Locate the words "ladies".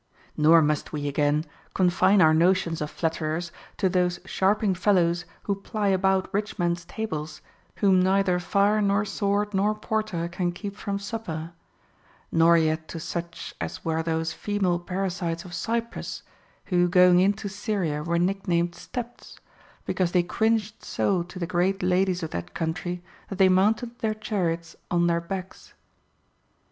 21.83-22.23